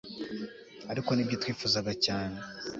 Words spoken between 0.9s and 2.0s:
ariko nibyo twifuzaga